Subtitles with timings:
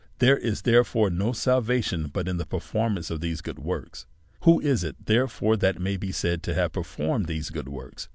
[0.17, 4.07] There is, therefore, no salvation but in the performance of these good works.
[4.45, 8.07] Who is it, tiierefore, that may be said to have performed these good works?